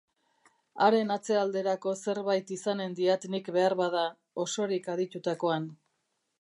Haren 0.85 1.13
atzealderako 1.15 1.93
zerbait 2.07 2.55
izanen 2.57 2.97
diat 3.01 3.29
nik 3.35 3.53
beharbada, 3.59 4.09
osorik 4.47 4.93
aditutakoan. 4.97 5.73